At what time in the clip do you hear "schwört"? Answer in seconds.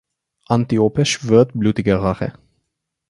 1.05-1.51